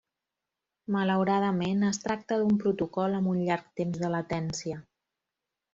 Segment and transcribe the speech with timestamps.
[0.95, 4.85] Malauradament, es tracta d'un protocol amb un llarg temps de latència.